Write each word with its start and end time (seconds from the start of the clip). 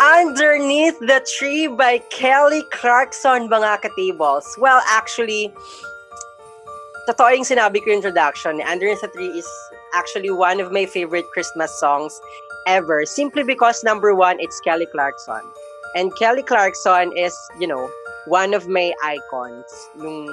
Underneath 0.00 0.98
the 1.00 1.24
Tree 1.24 1.66
by 1.68 1.98
Kelly 2.12 2.62
Clarkson, 2.70 3.48
mga 3.48 3.80
katables. 3.80 4.44
Well, 4.60 4.82
actually, 4.84 5.48
totoo 7.08 7.32
yung 7.32 7.48
sinabi 7.48 7.80
ko 7.80 7.96
introduction. 7.96 8.60
Underneath 8.60 9.00
the 9.00 9.08
Tree 9.08 9.32
is 9.32 9.48
actually 9.96 10.28
one 10.28 10.60
of 10.60 10.68
my 10.68 10.84
favorite 10.84 11.24
Christmas 11.32 11.72
songs 11.80 12.20
ever. 12.68 13.08
Simply 13.08 13.40
because, 13.42 13.80
number 13.80 14.12
one, 14.12 14.36
it's 14.36 14.60
Kelly 14.60 14.84
Clarkson. 14.84 15.40
And 15.96 16.12
Kelly 16.20 16.44
Clarkson 16.44 17.16
is, 17.16 17.32
you 17.56 17.66
know, 17.66 17.88
one 18.28 18.52
of 18.52 18.68
my 18.68 18.92
icons. 19.00 19.72
Nung 19.96 20.28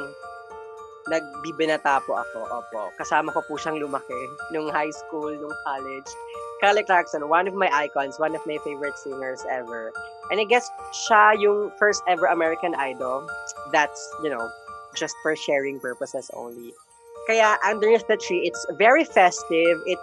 nagbibinata 1.07 1.99
po 2.07 2.15
ako, 2.15 2.39
opo. 2.47 2.81
Kasama 2.95 3.33
ko 3.35 3.43
po 3.43 3.59
siyang 3.59 3.79
lumaki 3.79 4.15
nung 4.55 4.71
high 4.71 4.91
school, 4.91 5.31
nung 5.35 5.55
college. 5.67 6.07
Kelly 6.63 6.83
Clarkson, 6.83 7.27
one 7.27 7.47
of 7.47 7.53
my 7.53 7.67
icons, 7.75 8.19
one 8.19 8.35
of 8.35 8.41
my 8.47 8.55
favorite 8.63 8.95
singers 8.95 9.43
ever. 9.51 9.91
And 10.31 10.39
I 10.39 10.47
guess 10.47 10.63
siya 10.95 11.35
yung 11.35 11.75
first 11.75 12.03
ever 12.07 12.31
American 12.31 12.71
Idol 12.75 13.27
that's, 13.75 13.99
you 14.23 14.29
know, 14.31 14.47
just 14.95 15.15
for 15.21 15.35
sharing 15.35 15.79
purposes 15.79 16.31
only. 16.33 16.71
Kaya 17.27 17.59
underneath 17.67 18.07
the 18.07 18.15
tree, 18.15 18.47
it's 18.47 18.63
very 18.79 19.03
festive. 19.03 19.79
It 19.87 19.99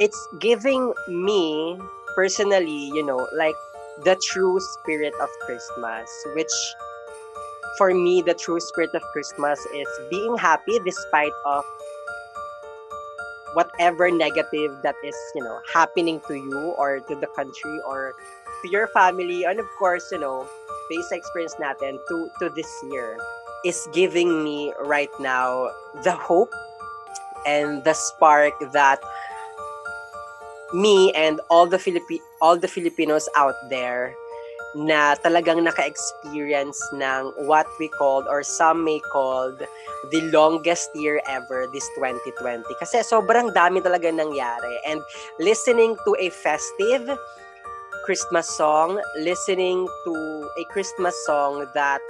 it's 0.00 0.20
giving 0.40 0.92
me 1.08 1.76
personally, 2.16 2.92
you 2.92 3.04
know, 3.04 3.28
like 3.36 3.56
the 4.04 4.16
true 4.20 4.60
spirit 4.60 5.12
of 5.20 5.28
Christmas, 5.44 6.08
which 6.34 6.52
for 7.78 7.94
me, 7.94 8.22
the 8.22 8.34
true 8.34 8.60
spirit 8.60 8.90
of 8.94 9.02
Christmas 9.12 9.58
is 9.74 9.88
being 10.10 10.36
happy 10.36 10.78
despite 10.84 11.32
of 11.46 11.64
whatever 13.54 14.10
negative 14.10 14.80
that 14.82 14.94
is, 15.04 15.16
you 15.34 15.44
know, 15.44 15.60
happening 15.72 16.20
to 16.28 16.34
you 16.34 16.74
or 16.78 17.00
to 17.00 17.14
the 17.14 17.26
country 17.36 17.78
or 17.86 18.12
to 18.62 18.70
your 18.70 18.88
family. 18.88 19.44
And 19.44 19.60
of 19.60 19.66
course, 19.78 20.10
you 20.12 20.18
know, 20.18 20.48
basic 20.88 21.18
experience 21.18 21.56
natin 21.60 21.98
to, 22.08 22.28
to 22.40 22.48
this 22.50 22.68
year 22.90 23.16
is 23.64 23.88
giving 23.92 24.42
me 24.42 24.72
right 24.84 25.12
now 25.20 25.70
the 26.02 26.12
hope 26.12 26.52
and 27.46 27.84
the 27.84 27.94
spark 27.94 28.54
that 28.72 29.00
me 30.72 31.12
and 31.12 31.40
all 31.50 31.66
the 31.66 31.78
Philippi- 31.78 32.22
all 32.40 32.56
the 32.56 32.68
Filipinos 32.68 33.28
out 33.36 33.54
there 33.68 34.14
na 34.72 35.12
talagang 35.20 35.60
naka-experience 35.60 36.80
ng 36.96 37.32
what 37.44 37.68
we 37.76 37.92
called 37.92 38.24
or 38.24 38.40
some 38.40 38.84
may 38.84 39.00
called 39.12 39.60
the 40.08 40.20
longest 40.32 40.88
year 40.96 41.20
ever 41.28 41.68
this 41.76 41.84
2020 42.00 42.64
kasi 42.80 43.04
sobrang 43.04 43.52
dami 43.52 43.84
talaga 43.84 44.08
nangyari. 44.08 44.74
And 44.88 45.04
listening 45.36 46.00
to 46.08 46.16
a 46.16 46.32
festive 46.32 47.04
Christmas 48.02 48.50
song 48.50 48.98
listening 49.22 49.86
to 50.04 50.14
a 50.58 50.64
Christmas 50.74 51.14
song 51.22 51.70
that 51.74 52.02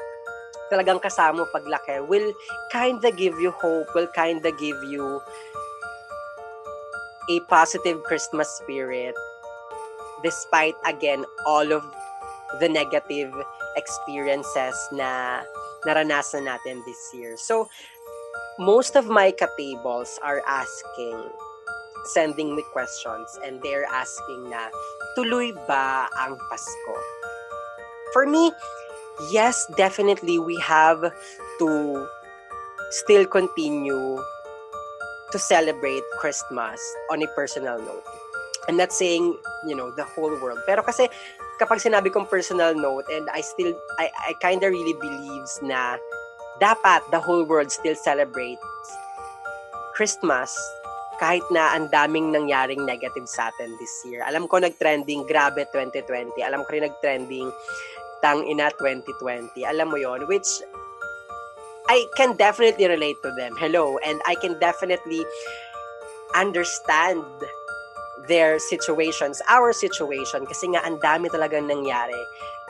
talagang 0.72 1.04
kasama 1.04 1.44
paglaki 1.52 2.00
will 2.08 2.32
kinda 2.72 3.12
give 3.12 3.36
you 3.36 3.52
hope 3.52 3.84
will 3.92 4.08
kinda 4.16 4.48
give 4.56 4.80
you 4.88 5.20
a 7.28 7.36
positive 7.44 8.00
Christmas 8.08 8.48
spirit 8.56 9.12
despite 10.24 10.74
again 10.88 11.28
all 11.44 11.68
of 11.68 11.84
the 12.60 12.68
negative 12.68 13.32
experiences 13.76 14.76
na 14.92 15.42
naranasan 15.86 16.48
natin 16.48 16.84
this 16.84 17.00
year. 17.14 17.36
So, 17.36 17.68
most 18.58 18.96
of 18.96 19.08
my 19.08 19.32
katables 19.32 20.20
are 20.22 20.42
asking, 20.46 21.16
sending 22.12 22.54
me 22.54 22.62
questions, 22.72 23.38
and 23.44 23.62
they're 23.62 23.88
asking 23.88 24.50
na, 24.50 24.68
tuloy 25.16 25.54
ba 25.66 26.08
ang 26.20 26.36
Pasko? 26.50 26.94
For 28.12 28.26
me, 28.26 28.52
yes, 29.32 29.64
definitely 29.76 30.38
we 30.38 30.56
have 30.60 31.00
to 31.58 31.70
still 32.90 33.24
continue 33.24 34.20
to 35.32 35.38
celebrate 35.38 36.04
Christmas 36.20 36.78
on 37.10 37.22
a 37.22 37.28
personal 37.34 37.80
note. 37.80 38.04
I'm 38.68 38.76
not 38.76 38.92
saying, 38.92 39.36
you 39.66 39.74
know, 39.74 39.90
the 39.90 40.04
whole 40.04 40.30
world. 40.38 40.60
Pero 40.68 40.82
kasi 40.82 41.08
kapag 41.62 41.78
sinabi 41.78 42.10
kong 42.10 42.26
personal 42.26 42.74
note 42.74 43.06
and 43.06 43.30
I 43.30 43.38
still 43.38 43.70
I 44.02 44.10
I 44.10 44.34
kind 44.42 44.66
of 44.66 44.74
really 44.74 44.98
believes 44.98 45.62
na 45.62 45.94
dapat 46.58 47.06
the 47.14 47.22
whole 47.22 47.46
world 47.46 47.70
still 47.70 47.94
celebrates 47.94 48.66
Christmas 49.94 50.50
kahit 51.22 51.46
na 51.54 51.78
ang 51.78 51.86
daming 51.94 52.34
nangyaring 52.34 52.82
negative 52.82 53.30
sa 53.30 53.54
atin 53.54 53.78
this 53.78 53.94
year. 54.02 54.26
Alam 54.26 54.50
ko 54.50 54.58
nag-trending 54.58 55.22
grabe 55.30 55.62
2020. 55.70 56.34
Alam 56.42 56.66
ko 56.66 56.74
rin 56.74 56.90
nag-trending 56.90 57.46
tang 58.18 58.42
ina 58.42 58.74
2020. 58.74 59.62
Alam 59.62 59.94
mo 59.94 59.98
yon 60.02 60.26
which 60.26 60.66
I 61.86 62.02
can 62.18 62.34
definitely 62.34 62.90
relate 62.90 63.22
to 63.22 63.30
them. 63.38 63.54
Hello. 63.54 64.02
And 64.02 64.18
I 64.26 64.34
can 64.34 64.58
definitely 64.58 65.22
understand 66.34 67.22
their 68.28 68.58
situations, 68.58 69.42
our 69.48 69.72
situation, 69.72 70.46
kasi 70.46 70.70
nga 70.74 70.82
ang 70.86 70.98
dami 71.02 71.26
talagang 71.30 71.66
nangyari 71.66 72.18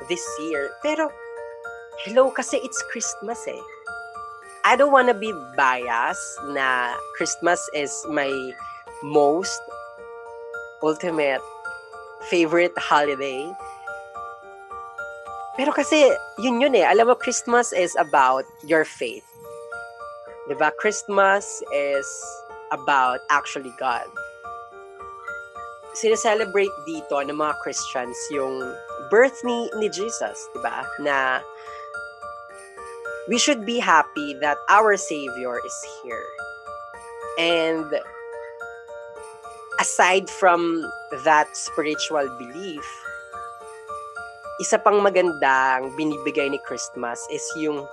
this 0.08 0.22
year. 0.40 0.72
Pero, 0.80 1.10
hello, 2.04 2.30
kasi 2.30 2.56
it's 2.62 2.80
Christmas 2.90 3.44
eh. 3.48 3.60
I 4.64 4.76
don't 4.78 4.94
wanna 4.94 5.14
be 5.14 5.34
biased 5.58 6.38
na 6.54 6.94
Christmas 7.18 7.58
is 7.74 7.90
my 8.08 8.30
most 9.02 9.58
ultimate 10.82 11.42
favorite 12.30 12.74
holiday. 12.78 13.50
Pero 15.58 15.74
kasi, 15.74 16.14
yun 16.38 16.62
yun 16.62 16.78
eh. 16.78 16.86
Alam 16.86 17.12
mo, 17.12 17.14
Christmas 17.18 17.74
is 17.74 17.92
about 17.98 18.46
your 18.64 18.86
faith. 18.86 19.26
Diba? 20.48 20.72
Christmas 20.78 21.60
is 21.74 22.08
about 22.72 23.20
actually 23.28 23.74
God 23.76 24.08
sineselebrate 25.92 26.72
dito 26.88 27.20
ng 27.20 27.36
mga 27.36 27.54
Christians 27.60 28.16
yung 28.32 28.60
birth 29.12 29.44
ni, 29.44 29.68
ni 29.76 29.92
Jesus, 29.92 30.48
di 30.56 30.60
ba? 30.64 30.84
Na 31.00 31.40
we 33.28 33.38
should 33.38 33.64
be 33.64 33.78
happy 33.78 34.34
that 34.40 34.56
our 34.68 34.96
Savior 34.96 35.60
is 35.60 35.78
here. 36.02 36.28
And 37.38 37.88
aside 39.80 40.28
from 40.28 40.84
that 41.24 41.52
spiritual 41.56 42.28
belief, 42.40 42.84
isa 44.60 44.78
pang 44.78 45.00
magandang 45.00 45.96
binibigay 45.96 46.50
ni 46.50 46.60
Christmas 46.64 47.20
is 47.32 47.44
yung 47.56 47.84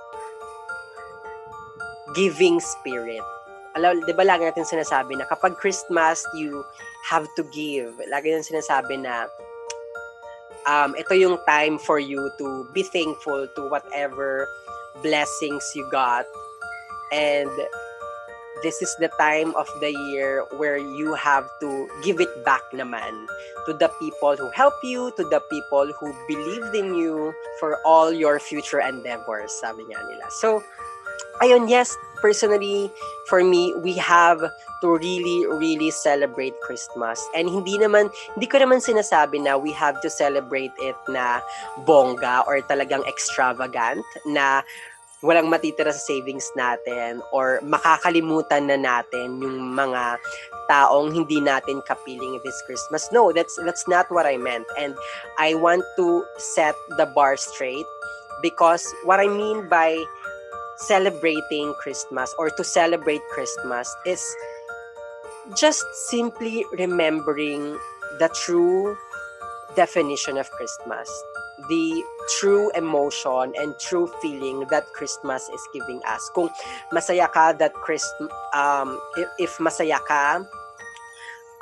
giving 2.14 2.58
spirit 2.60 3.22
alam, 3.80 4.04
di 4.04 4.12
ba 4.12 4.28
lagi 4.28 4.44
natin 4.44 4.68
sinasabi 4.68 5.16
na 5.16 5.24
kapag 5.24 5.56
Christmas, 5.56 6.20
you 6.36 6.60
have 7.08 7.24
to 7.32 7.42
give. 7.48 7.96
Lagi 8.12 8.28
natin 8.28 8.60
sinasabi 8.60 9.00
na 9.00 9.24
um, 10.68 10.92
ito 11.00 11.16
yung 11.16 11.40
time 11.48 11.80
for 11.80 11.96
you 11.96 12.28
to 12.36 12.68
be 12.76 12.84
thankful 12.84 13.48
to 13.56 13.64
whatever 13.72 14.44
blessings 15.00 15.64
you 15.72 15.88
got. 15.88 16.28
And 17.08 17.48
this 18.62 18.84
is 18.84 18.92
the 19.00 19.08
time 19.16 19.56
of 19.56 19.66
the 19.80 19.90
year 20.12 20.44
where 20.60 20.76
you 20.76 21.16
have 21.16 21.48
to 21.64 21.88
give 22.04 22.20
it 22.20 22.44
back 22.44 22.62
naman 22.76 23.26
to 23.64 23.72
the 23.72 23.88
people 23.96 24.36
who 24.36 24.52
help 24.52 24.76
you, 24.84 25.12
to 25.16 25.24
the 25.24 25.40
people 25.48 25.88
who 25.96 26.12
believed 26.28 26.76
in 26.76 26.94
you 26.94 27.32
for 27.58 27.80
all 27.84 28.12
your 28.12 28.38
future 28.38 28.80
endeavors, 28.80 29.52
sabi 29.56 29.88
nga 29.88 30.04
nila. 30.04 30.28
So, 30.28 30.60
ayun, 31.42 31.68
yes, 31.68 31.96
personally, 32.20 32.92
for 33.28 33.42
me, 33.42 33.74
we 33.80 33.96
have 33.96 34.40
to 34.80 34.86
really, 34.88 35.46
really 35.46 35.90
celebrate 35.90 36.54
Christmas. 36.60 37.20
And 37.36 37.48
hindi 37.48 37.76
naman, 37.76 38.12
hindi 38.36 38.46
ko 38.46 38.60
naman 38.60 38.80
sinasabi 38.80 39.40
na 39.44 39.56
we 39.56 39.72
have 39.72 40.00
to 40.00 40.08
celebrate 40.08 40.72
it 40.80 40.96
na 41.08 41.40
bongga 41.84 42.46
or 42.46 42.60
talagang 42.64 43.04
extravagant 43.08 44.04
na 44.24 44.62
walang 45.20 45.52
matitira 45.52 45.92
sa 45.92 46.00
savings 46.00 46.48
natin 46.56 47.20
or 47.32 47.60
makakalimutan 47.60 48.72
na 48.72 48.76
natin 48.80 49.36
yung 49.40 49.76
mga 49.76 50.16
taong 50.68 51.12
hindi 51.12 51.44
natin 51.44 51.84
kapiling 51.84 52.40
this 52.40 52.56
Christmas. 52.64 53.08
No, 53.12 53.28
that's 53.32 53.60
that's 53.66 53.84
not 53.84 54.08
what 54.08 54.24
I 54.24 54.40
meant. 54.40 54.64
And 54.80 54.96
I 55.36 55.60
want 55.60 55.84
to 56.00 56.24
set 56.40 56.72
the 56.96 57.04
bar 57.04 57.36
straight 57.36 57.84
because 58.40 58.86
what 59.04 59.20
I 59.20 59.28
mean 59.28 59.68
by 59.68 60.00
celebrating 60.80 61.74
Christmas 61.78 62.34
or 62.38 62.50
to 62.50 62.64
celebrate 62.64 63.20
Christmas 63.30 63.88
is 64.06 64.22
just 65.56 65.84
simply 66.08 66.64
remembering 66.78 67.78
the 68.18 68.28
true 68.34 68.96
definition 69.76 70.38
of 70.38 70.50
Christmas, 70.50 71.08
the 71.68 72.02
true 72.38 72.70
emotion 72.74 73.52
and 73.56 73.74
true 73.78 74.10
feeling 74.22 74.66
that 74.70 74.86
Christmas 74.92 75.48
is 75.52 75.62
giving 75.72 76.00
us. 76.06 76.30
Kung 76.34 76.50
masaya 76.92 77.30
ka 77.30 77.52
that 77.52 77.74
Christ 77.74 78.08
um 78.54 78.98
if, 79.16 79.28
if 79.38 79.52
masaya 79.58 79.98
ka 80.02 80.42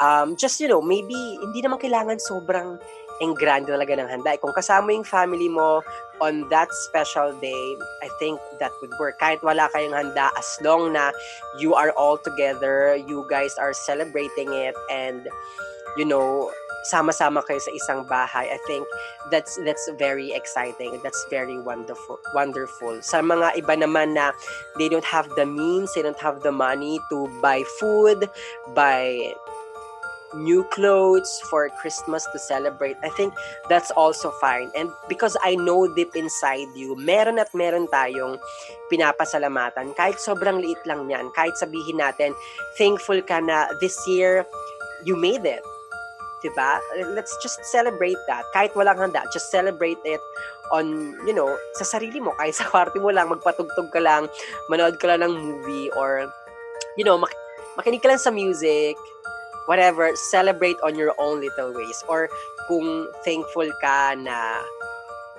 um 0.00 0.36
just 0.36 0.60
you 0.60 0.68
know 0.68 0.80
maybe 0.80 1.16
hindi 1.42 1.60
naman 1.60 1.80
kailangan 1.82 2.22
sobrang 2.22 2.78
ang 3.22 3.34
grande 3.34 3.70
talaga 3.70 3.98
ng 3.98 4.08
handa. 4.08 4.38
Kung 4.38 4.54
kasama 4.54 4.94
yung 4.94 5.06
family 5.06 5.50
mo 5.50 5.82
on 6.22 6.46
that 6.50 6.70
special 6.70 7.34
day, 7.38 7.66
I 8.02 8.08
think 8.18 8.38
that 8.58 8.70
would 8.82 8.94
work. 8.98 9.18
Kahit 9.18 9.42
wala 9.42 9.70
kayong 9.74 9.94
handa, 9.94 10.30
as 10.38 10.48
long 10.62 10.94
na 10.94 11.10
you 11.58 11.74
are 11.74 11.90
all 11.98 12.18
together, 12.18 12.94
you 12.94 13.26
guys 13.26 13.54
are 13.58 13.74
celebrating 13.74 14.50
it, 14.54 14.74
and 14.90 15.26
you 15.96 16.06
know, 16.06 16.50
sama-sama 16.86 17.42
kayo 17.42 17.58
sa 17.58 17.74
isang 17.74 18.06
bahay. 18.06 18.46
I 18.48 18.58
think 18.70 18.86
that's 19.34 19.58
that's 19.66 19.90
very 19.98 20.30
exciting. 20.32 20.94
That's 21.02 21.26
very 21.28 21.58
wonderful. 21.58 22.22
Wonderful. 22.32 23.02
Sa 23.02 23.18
mga 23.18 23.58
iba 23.58 23.74
naman 23.74 24.14
na 24.14 24.30
they 24.78 24.86
don't 24.86 25.06
have 25.06 25.26
the 25.34 25.44
means, 25.44 25.92
they 25.94 26.02
don't 26.06 26.18
have 26.22 26.46
the 26.46 26.54
money 26.54 27.02
to 27.10 27.26
buy 27.42 27.66
food, 27.82 28.30
buy 28.72 29.34
new 30.34 30.64
clothes 30.74 31.40
for 31.48 31.68
Christmas 31.80 32.26
to 32.32 32.38
celebrate. 32.38 32.96
I 33.02 33.08
think 33.16 33.32
that's 33.68 33.90
also 33.92 34.30
fine. 34.40 34.70
And 34.76 34.90
because 35.08 35.36
I 35.40 35.56
know 35.56 35.88
deep 35.94 36.16
inside 36.16 36.68
you, 36.76 36.96
meron 36.96 37.38
at 37.38 37.52
meron 37.54 37.88
tayong 37.88 38.36
pinapasalamatan. 38.92 39.96
Kahit 39.96 40.20
sobrang 40.20 40.60
liit 40.60 40.80
lang 40.84 41.08
yan. 41.08 41.32
Kahit 41.32 41.56
sabihin 41.56 42.00
natin, 42.00 42.36
thankful 42.76 43.20
ka 43.24 43.40
na 43.40 43.72
this 43.80 43.96
year, 44.04 44.44
you 45.04 45.16
made 45.16 45.48
it. 45.48 45.64
Diba? 46.38 46.78
Let's 47.16 47.34
just 47.42 47.64
celebrate 47.66 48.18
that. 48.30 48.46
Kahit 48.54 48.70
walang 48.78 49.00
handa, 49.00 49.26
just 49.34 49.50
celebrate 49.50 49.98
it 50.06 50.22
on, 50.70 51.16
you 51.26 51.34
know, 51.34 51.50
sa 51.74 51.98
sarili 51.98 52.22
mo. 52.22 52.30
Kahit 52.38 52.54
sa 52.54 52.68
kwarto 52.68 53.02
mo 53.02 53.10
lang, 53.10 53.26
magpatugtog 53.32 53.90
ka 53.90 53.98
lang, 53.98 54.30
manood 54.70 55.00
ka 55.02 55.10
lang 55.10 55.26
ng 55.26 55.34
movie, 55.34 55.90
or, 55.98 56.30
you 56.94 57.02
know, 57.02 57.18
mak- 57.18 57.34
makinig 57.74 57.98
ka 57.98 58.10
lang 58.10 58.22
sa 58.22 58.30
music, 58.30 58.94
whatever, 59.68 60.08
celebrate 60.16 60.80
on 60.82 60.96
your 60.96 61.12
own 61.20 61.44
little 61.44 61.76
ways. 61.76 62.02
Or 62.08 62.32
kung 62.66 63.12
thankful 63.22 63.68
ka 63.84 64.16
na 64.16 64.64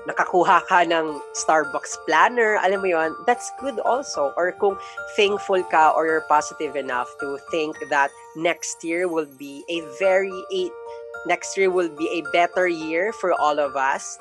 nakakuha 0.06 0.62
ka 0.70 0.86
ng 0.86 1.18
Starbucks 1.34 1.98
planner, 2.06 2.62
alam 2.62 2.86
mo 2.86 2.94
yon, 2.94 3.18
that's 3.26 3.50
good 3.60 3.82
also. 3.82 4.32
Or 4.38 4.54
kung 4.54 4.78
thankful 5.18 5.66
ka 5.74 5.92
or 5.98 6.06
you're 6.06 6.30
positive 6.30 6.78
enough 6.78 7.10
to 7.20 7.42
think 7.50 7.76
that 7.90 8.14
next 8.38 8.86
year 8.86 9.10
will 9.10 9.28
be 9.42 9.66
a 9.68 9.82
very, 9.98 10.34
a, 10.54 10.70
next 11.26 11.58
year 11.58 11.74
will 11.74 11.90
be 11.90 12.08
a 12.14 12.22
better 12.32 12.70
year 12.70 13.12
for 13.12 13.34
all 13.34 13.58
of 13.58 13.76
us, 13.76 14.18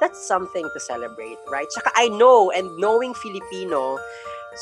that's 0.00 0.22
something 0.22 0.64
to 0.72 0.80
celebrate, 0.80 1.38
right? 1.50 1.66
Tsaka 1.70 1.90
I 1.94 2.08
know, 2.08 2.50
and 2.50 2.70
knowing 2.78 3.14
Filipino, 3.14 3.98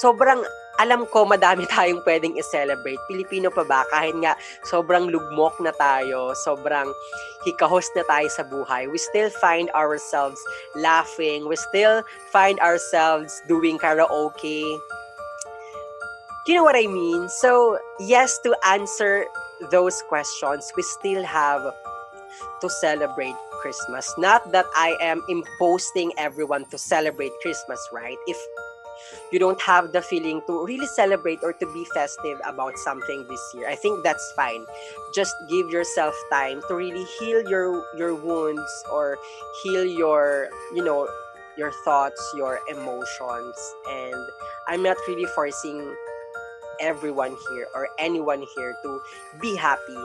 sobrang 0.00 0.44
alam 0.82 1.06
ko 1.06 1.22
madami 1.22 1.62
tayong 1.70 2.02
pwedeng 2.02 2.34
i-celebrate. 2.34 2.98
Pilipino 3.06 3.54
pa 3.54 3.62
ba? 3.62 3.86
Kahit 3.94 4.18
nga 4.18 4.34
sobrang 4.66 5.06
lugmok 5.06 5.54
na 5.62 5.70
tayo, 5.78 6.34
sobrang 6.42 6.90
hikahos 7.46 7.86
na 7.94 8.02
tayo 8.10 8.26
sa 8.26 8.42
buhay, 8.42 8.90
we 8.90 8.98
still 8.98 9.30
find 9.38 9.70
ourselves 9.78 10.42
laughing. 10.74 11.46
We 11.46 11.54
still 11.54 12.02
find 12.34 12.58
ourselves 12.58 13.30
doing 13.46 13.78
karaoke. 13.78 14.66
You 16.50 16.58
know 16.58 16.66
what 16.66 16.74
I 16.74 16.90
mean? 16.90 17.30
So, 17.30 17.78
yes, 18.02 18.42
to 18.42 18.50
answer 18.66 19.30
those 19.70 20.02
questions, 20.10 20.66
we 20.74 20.82
still 20.82 21.22
have 21.22 21.62
to 22.58 22.68
celebrate 22.82 23.38
Christmas. 23.62 24.10
Not 24.18 24.50
that 24.50 24.66
I 24.74 24.98
am 24.98 25.22
imposing 25.30 26.10
everyone 26.18 26.66
to 26.74 26.78
celebrate 26.78 27.30
Christmas, 27.38 27.78
right? 27.94 28.18
If 28.26 28.38
you 29.30 29.38
don't 29.38 29.60
have 29.60 29.92
the 29.92 30.02
feeling 30.02 30.42
to 30.46 30.64
really 30.64 30.86
celebrate 30.86 31.40
or 31.42 31.52
to 31.52 31.66
be 31.72 31.84
festive 31.94 32.40
about 32.46 32.78
something 32.78 33.26
this 33.28 33.42
year. 33.54 33.68
I 33.68 33.74
think 33.74 34.02
that's 34.02 34.32
fine. 34.36 34.66
Just 35.14 35.34
give 35.48 35.70
yourself 35.70 36.14
time 36.30 36.62
to 36.68 36.74
really 36.74 37.04
heal 37.18 37.42
your 37.48 37.84
your 37.96 38.14
wounds 38.14 38.70
or 38.90 39.18
heal 39.62 39.84
your 39.84 40.48
you 40.74 40.84
know 40.84 41.08
your 41.56 41.72
thoughts 41.84 42.20
your 42.36 42.60
emotions. 42.68 43.56
And 43.90 44.22
i'm 44.68 44.82
not 44.82 44.96
really 45.08 45.26
forcing 45.34 45.94
everyone 46.80 47.36
here 47.50 47.66
or 47.74 47.88
anyone 47.98 48.44
here 48.56 48.74
to 48.82 49.00
be 49.40 49.56
happy 49.56 50.02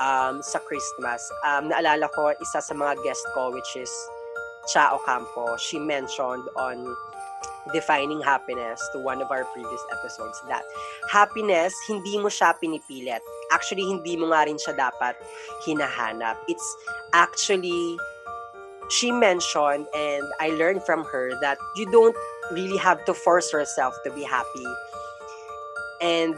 um, 0.00 0.42
sa 0.42 0.58
Christmas. 0.58 1.30
Um, 1.46 1.70
naalala 1.70 2.10
ko, 2.10 2.34
isa 2.42 2.58
sa 2.58 2.74
mga 2.74 2.98
guest 3.06 3.22
ko, 3.34 3.54
which 3.54 3.78
is 3.78 3.90
Cha 4.72 4.90
Ocampo, 4.96 5.56
she 5.56 5.78
mentioned 5.78 6.44
on 6.56 6.96
defining 7.72 8.20
happiness 8.20 8.82
to 8.92 8.98
one 8.98 9.22
of 9.22 9.30
our 9.30 9.44
previous 9.56 9.80
episodes 9.92 10.40
that 10.48 10.64
happiness, 11.10 11.72
hindi 11.88 12.18
mo 12.18 12.28
siya 12.28 12.52
pinipilit. 12.60 13.24
Actually, 13.52 13.88
hindi 13.88 14.16
mo 14.16 14.28
nga 14.34 14.44
rin 14.44 14.60
siya 14.60 14.76
dapat 14.76 15.16
hinahanap. 15.64 16.36
It's 16.48 16.66
actually, 17.16 17.96
she 18.90 19.08
mentioned 19.08 19.88
and 19.96 20.24
I 20.40 20.52
learned 20.60 20.84
from 20.84 21.04
her 21.08 21.32
that 21.40 21.56
you 21.76 21.88
don't 21.88 22.16
really 22.52 22.76
have 22.76 23.04
to 23.08 23.14
force 23.14 23.52
yourself 23.52 23.96
to 24.04 24.12
be 24.12 24.22
happy. 24.22 24.68
And 26.04 26.36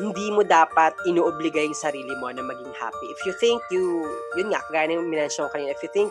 hindi 0.00 0.26
mo 0.32 0.42
dapat 0.42 0.96
inuobliga 1.06 1.62
yung 1.62 1.76
sarili 1.76 2.14
mo 2.18 2.32
na 2.32 2.42
maging 2.42 2.72
happy. 2.74 3.06
If 3.14 3.20
you 3.28 3.34
think 3.36 3.60
you, 3.70 4.02
yun 4.34 4.50
nga, 4.50 4.64
kagaya 4.66 4.90
ng 4.90 5.06
minention 5.06 5.46
kanina, 5.54 5.70
if 5.70 5.82
you 5.84 5.92
think, 5.92 6.10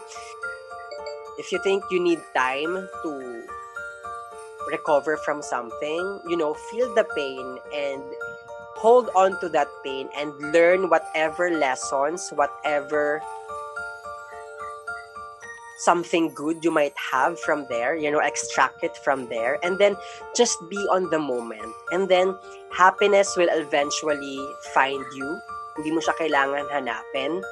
if 1.35 1.51
you 1.51 1.59
think 1.65 1.83
you 1.89 1.99
need 1.99 2.21
time 2.31 2.87
to 3.03 3.11
recover 4.73 5.15
from 5.21 5.45
something, 5.45 6.19
you 6.27 6.35
know, 6.35 6.57
feel 6.73 6.89
the 6.97 7.05
pain 7.15 7.61
and 7.69 8.01
hold 8.81 9.07
on 9.15 9.39
to 9.39 9.47
that 9.53 9.69
pain 9.85 10.09
and 10.17 10.33
learn 10.51 10.89
whatever 10.89 11.53
lessons, 11.53 12.33
whatever 12.35 13.21
something 15.83 16.33
good 16.33 16.63
you 16.63 16.71
might 16.71 16.95
have 17.11 17.39
from 17.39 17.67
there, 17.69 17.95
you 17.95 18.09
know, 18.09 18.19
extract 18.19 18.83
it 18.83 18.95
from 19.03 19.27
there, 19.27 19.59
and 19.63 19.77
then 19.77 19.95
just 20.35 20.57
be 20.69 20.79
on 20.91 21.09
the 21.11 21.19
moment. 21.19 21.75
And 21.91 22.07
then 22.07 22.35
happiness 22.71 23.35
will 23.35 23.51
eventually 23.51 24.39
find 24.73 25.03
you. 25.13 25.27
Hindi 25.75 25.91
mo 25.91 25.99
siya 25.99 26.15
kailangan 26.15 26.71
hanapin. 26.71 27.43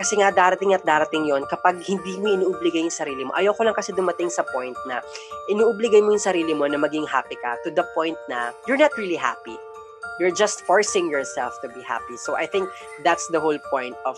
Kasi 0.00 0.16
nga 0.18 0.32
darating 0.32 0.72
at 0.72 0.82
darating 0.82 1.28
yon 1.28 1.44
kapag 1.44 1.84
hindi 1.84 2.16
mo 2.16 2.32
inuobligay 2.32 2.80
yung 2.80 2.94
sarili 2.94 3.28
mo. 3.28 3.32
Ayoko 3.36 3.60
lang 3.60 3.76
kasi 3.76 3.92
dumating 3.92 4.32
sa 4.32 4.42
point 4.42 4.76
na 4.88 5.04
inuobligay 5.52 6.00
mo 6.00 6.16
yung 6.16 6.22
sarili 6.22 6.56
mo 6.56 6.64
na 6.64 6.80
maging 6.80 7.04
happy 7.04 7.36
ka 7.44 7.60
to 7.60 7.70
the 7.70 7.84
point 7.92 8.16
na 8.26 8.56
you're 8.64 8.80
not 8.80 8.92
really 8.96 9.18
happy. 9.18 9.54
You're 10.20 10.34
just 10.34 10.64
forcing 10.64 11.08
yourself 11.12 11.56
to 11.60 11.68
be 11.68 11.80
happy. 11.84 12.16
So 12.16 12.36
I 12.36 12.48
think 12.48 12.68
that's 13.04 13.28
the 13.28 13.40
whole 13.40 13.58
point 13.68 13.96
of 14.04 14.16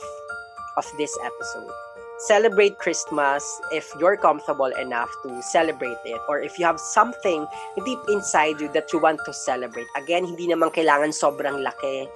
of 0.76 0.86
this 0.98 1.14
episode. 1.22 1.70
Celebrate 2.18 2.78
Christmas 2.78 3.42
if 3.74 3.90
you're 3.98 4.16
comfortable 4.16 4.70
enough 4.78 5.10
to 5.26 5.42
celebrate 5.42 5.98
it 6.06 6.22
or 6.30 6.38
if 6.38 6.58
you 6.58 6.64
have 6.64 6.78
something 6.78 7.46
deep 7.84 7.98
inside 8.08 8.62
you 8.62 8.70
that 8.70 8.92
you 8.94 9.02
want 9.02 9.18
to 9.26 9.32
celebrate. 9.34 9.86
Again, 9.98 10.22
hindi 10.22 10.46
naman 10.46 10.70
kailangan 10.70 11.10
sobrang 11.10 11.66
laki 11.66 12.06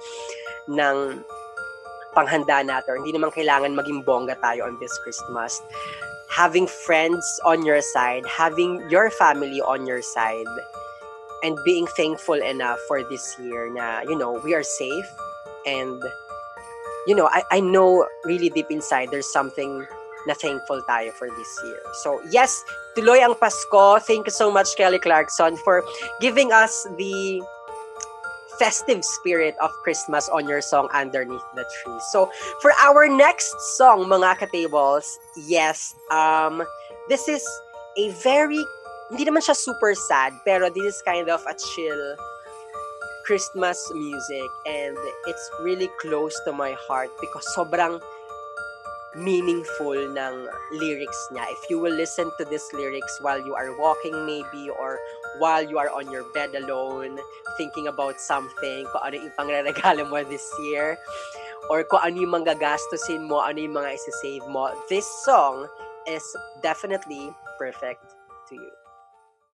ng 0.71 1.19
panghanda 2.15 2.65
natin. 2.65 3.03
Hindi 3.03 3.17
naman 3.17 3.33
kailangan 3.33 3.75
maging 3.75 4.05
bongga 4.05 4.39
tayo 4.41 4.65
on 4.65 4.77
this 4.79 4.93
Christmas. 5.01 5.61
Having 6.29 6.69
friends 6.85 7.25
on 7.45 7.65
your 7.65 7.81
side, 7.81 8.23
having 8.29 8.85
your 8.89 9.09
family 9.09 9.61
on 9.61 9.89
your 9.89 10.01
side, 10.01 10.49
and 11.43 11.57
being 11.65 11.87
thankful 11.95 12.35
enough 12.35 12.79
for 12.87 13.03
this 13.03 13.35
year 13.39 13.71
na, 13.73 14.01
you 14.01 14.17
know, 14.17 14.39
we 14.43 14.53
are 14.53 14.63
safe 14.63 15.09
and 15.65 16.03
you 17.07 17.15
know, 17.15 17.27
I, 17.31 17.43
I 17.51 17.59
know 17.59 18.05
really 18.25 18.49
deep 18.49 18.67
inside 18.69 19.09
there's 19.11 19.31
something 19.31 19.85
na 20.27 20.33
thankful 20.33 20.81
tayo 20.83 21.11
for 21.13 21.29
this 21.31 21.51
year. 21.63 21.79
So, 22.03 22.21
yes, 22.29 22.63
tuloy 22.95 23.23
ang 23.23 23.35
Pasko. 23.35 24.01
Thank 24.03 24.27
you 24.27 24.35
so 24.35 24.51
much, 24.51 24.75
Kelly 24.75 24.99
Clarkson, 24.99 25.57
for 25.63 25.83
giving 26.19 26.51
us 26.51 26.85
the 26.97 27.41
festive 28.59 29.03
spirit 29.03 29.55
of 29.63 29.71
Christmas 29.81 30.29
on 30.29 30.47
your 30.47 30.61
song 30.61 30.91
Underneath 30.93 31.41
the 31.55 31.63
Tree. 31.63 31.99
So, 32.11 32.29
for 32.61 32.71
our 32.83 33.07
next 33.07 33.55
song, 33.79 34.05
mga 34.05 34.39
ka-tables, 34.39 35.07
yes, 35.47 35.95
um, 36.11 36.61
this 37.07 37.27
is 37.27 37.41
a 37.97 38.11
very, 38.21 38.59
hindi 39.09 39.25
naman 39.25 39.41
siya 39.41 39.55
super 39.55 39.95
sad, 39.95 40.35
pero 40.43 40.69
this 40.69 40.99
is 40.99 41.01
kind 41.01 41.31
of 41.31 41.41
a 41.47 41.55
chill 41.55 42.19
Christmas 43.29 43.77
music 43.93 44.49
and 44.65 44.97
it's 45.29 45.45
really 45.61 45.87
close 46.01 46.33
to 46.45 46.51
my 46.51 46.73
heart 46.89 47.13
because 47.21 47.45
sobrang 47.53 48.01
meaningful 49.17 49.97
ng 49.97 50.35
lyrics 50.77 51.19
niya. 51.33 51.45
If 51.49 51.61
you 51.69 51.79
will 51.81 51.93
listen 51.93 52.29
to 52.37 52.45
these 52.45 52.65
lyrics 52.73 53.17
while 53.21 53.41
you 53.41 53.55
are 53.55 53.73
walking 53.77 54.13
maybe 54.25 54.69
or 54.69 54.99
while 55.41 55.65
you 55.65 55.77
are 55.77 55.89
on 55.89 56.11
your 56.11 56.25
bed 56.33 56.53
alone, 56.53 57.17
thinking 57.57 57.87
about 57.87 58.21
something, 58.21 58.85
kung 58.93 59.01
ano 59.01 59.15
yung 59.17 59.33
pangregalo 59.33 60.05
mo 60.05 60.21
this 60.23 60.45
year, 60.69 60.97
or 61.69 61.83
kung 61.83 62.01
ano 62.05 62.15
yung 62.21 62.33
mga 62.45 62.57
gastusin 62.61 63.25
mo, 63.25 63.41
ano 63.41 63.57
yung 63.57 63.77
mga 63.77 63.97
isi-save 63.97 64.45
mo, 64.49 64.69
this 64.89 65.05
song 65.25 65.65
is 66.07 66.23
definitely 66.61 67.29
perfect 67.57 68.17
to 68.49 68.55
you. 68.55 68.78